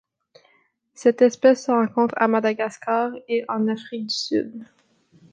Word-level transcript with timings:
Cette 0.95 1.21
espèce 1.21 1.63
se 1.65 1.69
rencontre 1.69 2.15
à 2.17 2.27
Madagascar 2.27 3.11
et 3.27 3.45
en 3.47 3.67
Afrique 3.67 4.07
du 4.07 4.15
Sud. 4.15 4.65